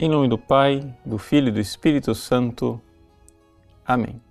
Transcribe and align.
Em 0.00 0.08
nome 0.08 0.28
do 0.28 0.38
Pai, 0.38 0.94
do 1.04 1.18
Filho 1.18 1.48
e 1.48 1.50
do 1.50 1.58
Espírito 1.58 2.14
Santo. 2.14 2.80
Amém. 3.84 4.22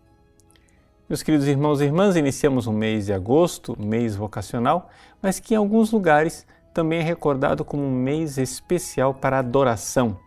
Meus 1.09 1.21
queridos 1.21 1.45
irmãos 1.45 1.81
e 1.81 1.83
irmãs, 1.83 2.15
iniciamos 2.15 2.67
o 2.67 2.71
mês 2.71 3.07
de 3.07 3.11
agosto, 3.11 3.75
mês 3.77 4.15
vocacional, 4.15 4.89
mas 5.21 5.41
que 5.41 5.55
em 5.55 5.57
alguns 5.57 5.91
lugares 5.91 6.47
também 6.73 6.99
é 6.99 7.03
recordado 7.03 7.65
como 7.65 7.83
um 7.83 7.91
mês 7.91 8.37
especial 8.37 9.13
para 9.13 9.39
adoração 9.39 10.17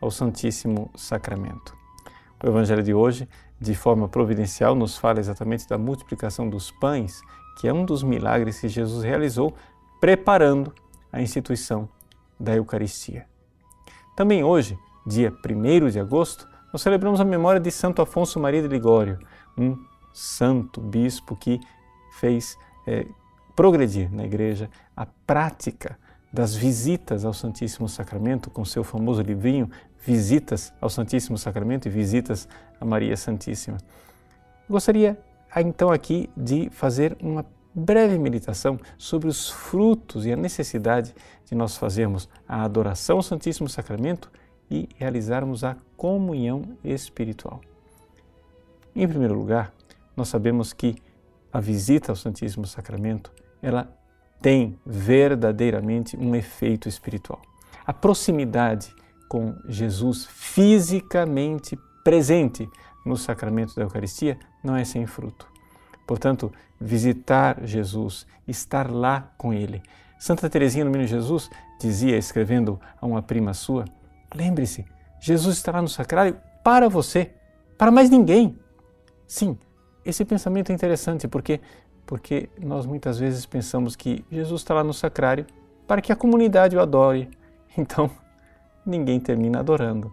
ao 0.00 0.10
Santíssimo 0.10 0.90
Sacramento. 0.96 1.76
O 2.42 2.48
Evangelho 2.48 2.82
de 2.82 2.92
hoje, 2.92 3.28
de 3.60 3.76
forma 3.76 4.08
providencial, 4.08 4.74
nos 4.74 4.98
fala 4.98 5.20
exatamente 5.20 5.68
da 5.68 5.78
multiplicação 5.78 6.50
dos 6.50 6.72
pães, 6.72 7.20
que 7.60 7.68
é 7.68 7.72
um 7.72 7.84
dos 7.84 8.02
milagres 8.02 8.58
que 8.58 8.68
Jesus 8.68 9.04
realizou, 9.04 9.54
preparando 10.00 10.74
a 11.12 11.22
instituição 11.22 11.88
da 12.38 12.56
Eucaristia. 12.56 13.26
Também 14.16 14.42
hoje, 14.42 14.76
dia 15.08 15.32
1 15.32 15.88
de 15.88 15.98
agosto, 15.98 16.46
nós 16.70 16.82
celebramos 16.82 17.18
a 17.18 17.24
memória 17.24 17.58
de 17.58 17.70
Santo 17.70 18.02
Afonso 18.02 18.38
Maria 18.38 18.60
de 18.60 18.68
Ligório, 18.68 19.18
um 19.56 19.76
santo 20.12 20.80
bispo 20.82 21.34
que 21.34 21.58
fez 22.20 22.58
é, 22.86 23.06
progredir 23.56 24.12
na 24.14 24.24
igreja 24.24 24.68
a 24.94 25.06
prática 25.26 25.98
das 26.30 26.54
visitas 26.54 27.24
ao 27.24 27.32
Santíssimo 27.32 27.88
Sacramento, 27.88 28.50
com 28.50 28.64
seu 28.64 28.84
famoso 28.84 29.22
livrinho 29.22 29.70
Visitas 30.04 30.72
ao 30.80 30.90
Santíssimo 30.90 31.38
Sacramento 31.38 31.86
e 31.86 31.90
Visitas 31.90 32.46
a 32.78 32.84
Maria 32.84 33.16
Santíssima. 33.16 33.78
Gostaria 34.68 35.18
então 35.56 35.90
aqui 35.90 36.28
de 36.36 36.68
fazer 36.70 37.16
uma 37.20 37.44
breve 37.74 38.18
meditação 38.18 38.78
sobre 38.98 39.28
os 39.28 39.48
frutos 39.48 40.26
e 40.26 40.32
a 40.32 40.36
necessidade 40.36 41.14
de 41.46 41.54
nós 41.54 41.76
fazermos 41.76 42.28
a 42.46 42.62
adoração 42.62 43.16
ao 43.16 43.22
Santíssimo 43.22 43.68
Sacramento 43.68 44.30
e 44.70 44.88
realizarmos 44.96 45.64
a 45.64 45.76
comunhão 45.96 46.62
espiritual. 46.84 47.60
Em 48.94 49.06
primeiro 49.06 49.34
lugar, 49.34 49.72
nós 50.16 50.28
sabemos 50.28 50.72
que 50.72 50.96
a 51.52 51.60
visita 51.60 52.12
ao 52.12 52.16
Santíssimo 52.16 52.66
Sacramento, 52.66 53.32
ela 53.62 53.90
tem 54.40 54.78
verdadeiramente 54.84 56.16
um 56.16 56.34
efeito 56.34 56.88
espiritual. 56.88 57.40
A 57.86 57.92
proximidade 57.92 58.94
com 59.28 59.54
Jesus 59.68 60.26
fisicamente 60.26 61.78
presente 62.04 62.68
no 63.04 63.16
sacramento 63.16 63.74
da 63.74 63.82
Eucaristia 63.82 64.38
não 64.62 64.76
é 64.76 64.84
sem 64.84 65.06
fruto. 65.06 65.46
Portanto, 66.06 66.52
visitar 66.80 67.60
Jesus, 67.64 68.26
estar 68.46 68.90
lá 68.90 69.32
com 69.36 69.52
Ele. 69.52 69.82
Santa 70.18 70.48
Teresinha 70.48 70.84
do 70.84 70.90
Menino 70.90 71.08
Jesus 71.08 71.50
dizia, 71.80 72.16
escrevendo 72.16 72.80
a 73.00 73.06
uma 73.06 73.22
prima 73.22 73.54
sua, 73.54 73.84
Lembre-se, 74.34 74.84
Jesus 75.20 75.56
estará 75.56 75.80
no 75.80 75.88
sacrário 75.88 76.36
para 76.62 76.88
você, 76.88 77.32
para 77.76 77.90
mais 77.90 78.10
ninguém. 78.10 78.58
Sim, 79.26 79.58
esse 80.04 80.24
pensamento 80.24 80.70
é 80.70 80.74
interessante 80.74 81.26
porque 81.28 81.60
porque 82.08 82.48
nós 82.58 82.86
muitas 82.86 83.18
vezes 83.18 83.44
pensamos 83.44 83.94
que 83.94 84.24
Jesus 84.32 84.62
está 84.62 84.72
lá 84.72 84.82
no 84.82 84.94
sacrário 84.94 85.44
para 85.86 86.00
que 86.00 86.10
a 86.10 86.16
comunidade 86.16 86.76
o 86.76 86.80
adore. 86.80 87.28
Então, 87.76 88.10
ninguém 88.84 89.20
termina 89.20 89.60
adorando. 89.60 90.10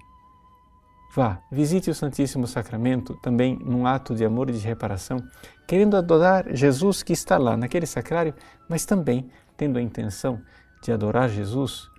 Vá, 1.16 1.42
visite 1.52 1.90
o 1.90 1.96
Santíssimo 1.96 2.46
Sacramento 2.46 3.16
também 3.24 3.58
num 3.64 3.88
ato 3.88 4.14
de 4.14 4.24
amor 4.24 4.50
e 4.50 4.54
de 4.54 4.60
reparação, 4.60 5.18
querendo 5.66 5.98
adorar 5.98 6.54
Jesus 6.54 7.02
que 7.02 7.14
está 7.14 7.38
lá 7.38 7.58
naquele 7.58 7.88
sacrário, 7.88 8.36
mas 8.70 8.86
também 8.86 9.32
tendo 9.58 9.80
a 9.80 9.82
intenção 9.82 10.40
de 10.84 10.92
adorar 10.92 11.30
Jesus 11.30 11.90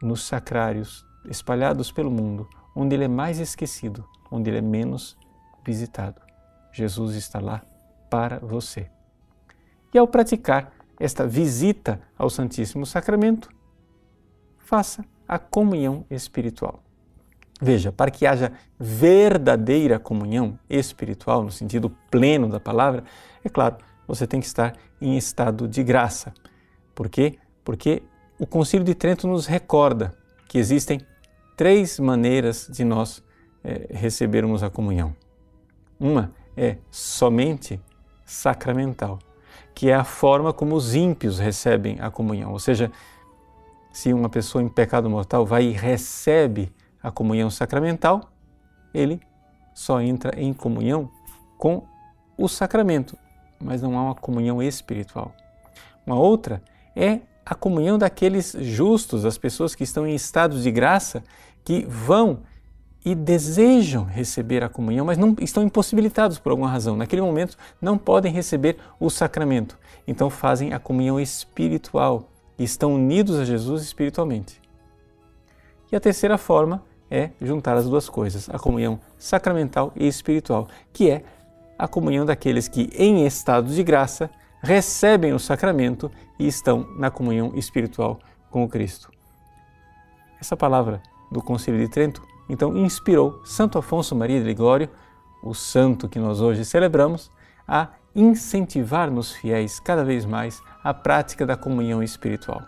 nos 0.00 0.22
sacrários 0.22 1.04
espalhados 1.28 1.90
pelo 1.90 2.10
mundo, 2.10 2.48
onde 2.74 2.94
ele 2.94 3.04
é 3.04 3.08
mais 3.08 3.38
esquecido, 3.38 4.04
onde 4.30 4.50
ele 4.50 4.58
é 4.58 4.62
menos 4.62 5.16
visitado. 5.64 6.20
Jesus 6.72 7.14
está 7.14 7.40
lá 7.40 7.62
para 8.10 8.38
você. 8.38 8.90
E 9.92 9.98
ao 9.98 10.08
praticar 10.08 10.72
esta 10.98 11.26
visita 11.26 12.00
ao 12.18 12.28
Santíssimo 12.28 12.84
Sacramento, 12.84 13.48
faça 14.58 15.04
a 15.26 15.38
comunhão 15.38 16.04
espiritual. 16.10 16.82
Veja, 17.60 17.92
para 17.92 18.10
que 18.10 18.26
haja 18.26 18.52
verdadeira 18.78 19.98
comunhão 19.98 20.58
espiritual, 20.68 21.42
no 21.42 21.50
sentido 21.50 21.90
pleno 22.10 22.48
da 22.48 22.58
palavra, 22.58 23.04
é 23.44 23.48
claro, 23.48 23.76
você 24.06 24.26
tem 24.26 24.40
que 24.40 24.46
estar 24.46 24.76
em 25.00 25.16
estado 25.16 25.68
de 25.68 25.82
graça. 25.82 26.34
Por 26.94 27.08
quê? 27.08 27.38
Porque 27.64 28.02
o 28.38 28.46
Concílio 28.46 28.84
de 28.84 28.94
Trento 28.94 29.26
nos 29.26 29.46
recorda 29.46 30.14
que 30.48 30.58
existem 30.58 31.00
três 31.56 31.98
maneiras 31.98 32.68
de 32.70 32.84
nós 32.84 33.22
é, 33.62 33.86
recebermos 33.90 34.62
a 34.62 34.70
comunhão. 34.70 35.14
Uma 35.98 36.32
é 36.56 36.76
somente 36.90 37.80
sacramental, 38.24 39.18
que 39.74 39.90
é 39.90 39.94
a 39.94 40.04
forma 40.04 40.52
como 40.52 40.74
os 40.74 40.94
ímpios 40.94 41.38
recebem 41.38 41.98
a 42.00 42.10
comunhão. 42.10 42.52
Ou 42.52 42.58
seja, 42.58 42.90
se 43.92 44.12
uma 44.12 44.28
pessoa 44.28 44.62
em 44.62 44.68
pecado 44.68 45.08
mortal 45.08 45.46
vai 45.46 45.64
e 45.64 45.72
recebe 45.72 46.72
a 47.02 47.10
comunhão 47.10 47.50
sacramental, 47.50 48.30
ele 48.92 49.20
só 49.74 50.00
entra 50.00 50.38
em 50.40 50.52
comunhão 50.52 51.10
com 51.58 51.84
o 52.36 52.48
sacramento, 52.48 53.16
mas 53.62 53.82
não 53.82 53.98
há 53.98 54.02
uma 54.02 54.14
comunhão 54.14 54.62
espiritual. 54.62 55.34
Uma 56.06 56.16
outra 56.16 56.62
é 56.94 57.20
a 57.44 57.54
comunhão 57.54 57.98
daqueles 57.98 58.56
justos, 58.60 59.24
as 59.24 59.38
pessoas 59.38 59.74
que 59.74 59.84
estão 59.84 60.06
em 60.06 60.14
estado 60.14 60.60
de 60.60 60.70
graça, 60.70 61.22
que 61.64 61.84
vão 61.88 62.40
e 63.04 63.14
desejam 63.14 64.04
receber 64.04 64.62
a 64.64 64.68
comunhão, 64.68 65.04
mas 65.04 65.18
não 65.18 65.36
estão 65.40 65.62
impossibilitados 65.62 66.38
por 66.38 66.50
alguma 66.50 66.68
razão. 66.68 66.96
Naquele 66.96 67.20
momento 67.20 67.56
não 67.80 67.98
podem 67.98 68.32
receber 68.32 68.78
o 68.98 69.10
sacramento. 69.10 69.78
Então 70.06 70.30
fazem 70.30 70.72
a 70.72 70.78
comunhão 70.78 71.20
espiritual 71.20 72.30
estão 72.58 72.94
unidos 72.94 73.38
a 73.38 73.44
Jesus 73.44 73.82
espiritualmente. 73.82 74.60
E 75.90 75.96
a 75.96 76.00
terceira 76.00 76.38
forma 76.38 76.82
é 77.10 77.30
juntar 77.40 77.76
as 77.76 77.88
duas 77.88 78.08
coisas, 78.08 78.48
a 78.48 78.58
comunhão 78.58 78.98
sacramental 79.18 79.92
e 79.94 80.06
espiritual, 80.06 80.68
que 80.92 81.10
é 81.10 81.22
a 81.78 81.86
comunhão 81.86 82.24
daqueles 82.24 82.68
que, 82.68 82.90
em 82.96 83.26
estado 83.26 83.72
de 83.72 83.82
graça, 83.82 84.30
recebem 84.64 85.32
o 85.34 85.38
sacramento 85.38 86.10
e 86.38 86.46
estão 86.46 86.88
na 86.96 87.10
comunhão 87.10 87.52
espiritual 87.54 88.18
com 88.50 88.64
o 88.64 88.68
Cristo. 88.68 89.10
Essa 90.40 90.56
palavra 90.56 91.02
do 91.30 91.42
Concílio 91.42 91.80
de 91.80 91.88
Trento, 91.88 92.22
então 92.48 92.76
inspirou 92.76 93.44
Santo 93.44 93.78
Afonso 93.78 94.16
Maria 94.16 94.40
de 94.40 94.46
Ligório, 94.46 94.88
o 95.42 95.54
santo 95.54 96.08
que 96.08 96.18
nós 96.18 96.40
hoje 96.40 96.64
celebramos, 96.64 97.30
a 97.68 97.88
incentivar 98.14 99.10
nos 99.10 99.32
fiéis 99.32 99.78
cada 99.80 100.04
vez 100.04 100.24
mais 100.24 100.62
a 100.82 100.94
prática 100.94 101.44
da 101.44 101.56
comunhão 101.56 102.02
espiritual. 102.02 102.62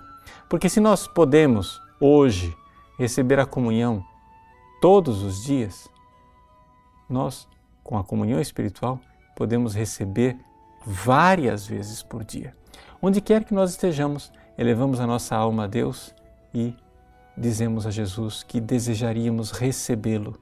Porque 0.49 0.69
se 0.69 0.81
nós 0.81 1.07
podemos 1.07 1.81
hoje 1.99 2.55
receber 2.99 3.39
a 3.39 3.47
comunhão 3.47 4.05
todos 4.81 5.23
os 5.23 5.45
dias, 5.45 5.89
nós, 7.09 7.49
com 7.83 7.97
a 7.97 8.05
comunhão 8.05 8.41
espiritual, 8.41 9.01
podemos 9.34 9.75
receber 9.75 10.37
várias 10.86 11.66
vezes 11.66 12.02
por 12.02 12.24
dia. 12.24 12.54
Onde 13.02 13.20
quer 13.20 13.44
que 13.44 13.52
nós 13.52 13.70
estejamos, 13.70 14.32
elevamos 14.56 15.00
a 15.00 15.06
nossa 15.06 15.34
alma 15.34 15.64
a 15.64 15.66
Deus 15.66 16.14
e 16.54 16.72
dizemos 17.36 17.86
a 17.86 17.91
Jesus 17.91 18.44
que 18.44 18.60
desejaríamos 18.60 19.50
recebê-lo. 19.50 20.38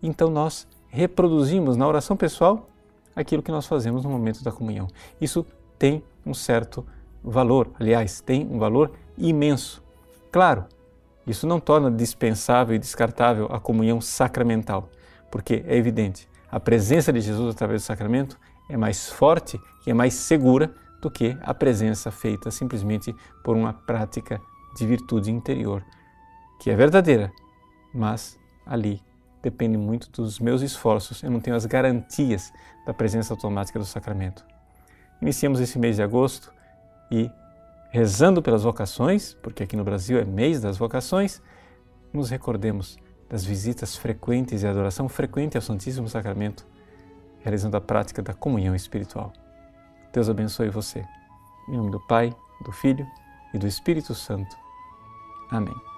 Então 0.00 0.30
nós 0.30 0.68
reproduzimos 0.88 1.76
na 1.76 1.86
oração 1.86 2.16
pessoal 2.16 2.68
aquilo 3.14 3.42
que 3.42 3.50
nós 3.50 3.66
fazemos 3.66 4.04
no 4.04 4.10
momento 4.10 4.44
da 4.44 4.52
comunhão. 4.52 4.86
Isso 5.20 5.44
tem 5.78 6.02
um 6.24 6.32
certo 6.32 6.86
valor, 7.22 7.72
aliás, 7.78 8.20
tem 8.20 8.46
um 8.46 8.58
valor 8.58 8.92
imenso. 9.18 9.82
Claro, 10.30 10.64
isso 11.26 11.46
não 11.46 11.58
torna 11.58 11.90
dispensável 11.90 12.76
e 12.76 12.78
descartável 12.78 13.48
a 13.50 13.58
comunhão 13.58 14.00
sacramental, 14.00 14.88
porque 15.30 15.64
é 15.66 15.76
evidente, 15.76 16.28
a 16.50 16.60
presença 16.60 17.12
de 17.12 17.20
Jesus 17.20 17.54
através 17.54 17.82
do 17.82 17.86
sacramento 17.86 18.38
é 18.68 18.76
mais 18.76 19.08
forte 19.08 19.60
e 19.86 19.90
é 19.90 19.94
mais 19.94 20.14
segura 20.14 20.74
do 21.00 21.10
que 21.10 21.36
a 21.42 21.54
presença 21.54 22.10
feita 22.10 22.50
simplesmente 22.50 23.14
por 23.44 23.56
uma 23.56 23.72
prática 23.72 24.40
de 24.76 24.86
virtude 24.86 25.30
interior, 25.30 25.84
que 26.60 26.70
é 26.70 26.76
verdadeira, 26.76 27.32
mas 27.94 28.38
ali 28.64 29.02
depende 29.42 29.76
muito 29.76 30.10
dos 30.10 30.40
meus 30.40 30.62
esforços, 30.62 31.22
eu 31.22 31.30
não 31.30 31.40
tenho 31.40 31.56
as 31.56 31.66
garantias 31.66 32.52
da 32.84 32.92
presença 32.92 33.32
automática 33.32 33.78
do 33.78 33.84
sacramento. 33.84 34.44
Iniciamos 35.22 35.60
esse 35.60 35.78
mês 35.78 35.96
de 35.96 36.02
agosto 36.02 36.52
e 37.10 37.30
rezando 37.90 38.42
pelas 38.42 38.64
vocações, 38.64 39.34
porque 39.34 39.62
aqui 39.62 39.76
no 39.76 39.84
Brasil 39.84 40.18
é 40.18 40.24
mês 40.24 40.60
das 40.60 40.76
vocações, 40.76 41.40
nos 42.12 42.28
recordemos 42.30 42.98
das 43.28 43.44
visitas 43.44 43.96
frequentes 43.96 44.62
e 44.62 44.66
adoração 44.66 45.08
frequente 45.08 45.56
ao 45.56 45.62
Santíssimo 45.62 46.08
Sacramento, 46.08 46.66
realizando 47.46 47.76
a 47.76 47.80
prática 47.80 48.20
da 48.20 48.34
comunhão 48.34 48.74
espiritual. 48.74 49.32
Deus 50.12 50.28
abençoe 50.28 50.68
você. 50.68 51.06
Em 51.68 51.76
nome 51.76 51.92
do 51.92 52.00
Pai, 52.08 52.34
do 52.64 52.72
Filho 52.72 53.06
e 53.54 53.58
do 53.58 53.68
Espírito 53.68 54.16
Santo. 54.16 54.56
Amém. 55.48 55.95